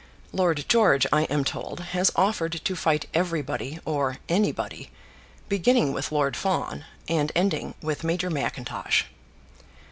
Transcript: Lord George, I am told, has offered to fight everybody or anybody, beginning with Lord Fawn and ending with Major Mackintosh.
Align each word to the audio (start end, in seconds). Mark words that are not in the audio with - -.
Lord 0.31 0.65
George, 0.67 1.05
I 1.13 1.25
am 1.25 1.43
told, 1.43 1.79
has 1.79 2.11
offered 2.15 2.53
to 2.53 2.75
fight 2.75 3.05
everybody 3.13 3.77
or 3.85 4.17
anybody, 4.27 4.89
beginning 5.47 5.93
with 5.93 6.11
Lord 6.11 6.35
Fawn 6.35 6.85
and 7.07 7.31
ending 7.35 7.75
with 7.83 8.03
Major 8.03 8.31
Mackintosh. 8.31 9.03